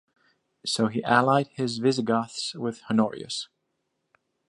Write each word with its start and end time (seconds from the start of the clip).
So 0.65 0.87
he 0.87 1.03
allied 1.03 1.49
his 1.49 1.77
Visigoths 1.77 2.55
with 2.55 2.81
Honorius. 2.89 3.49